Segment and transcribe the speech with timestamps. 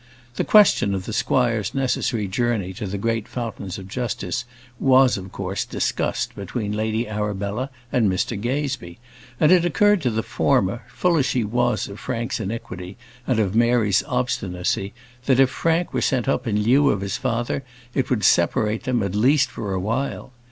[0.35, 4.45] The question of the squire's necessary journey to the great fountains of justice
[4.79, 8.97] was, of course, discussed between Lady Arabella and Mr Gazebee;
[9.39, 13.53] and it occurred to the former, full as she was of Frank's iniquity and of
[13.53, 14.95] Mary's obstinacy,
[15.25, 17.63] that if Frank were sent up in lieu of his father,
[17.93, 20.31] it would separate them at least for a while.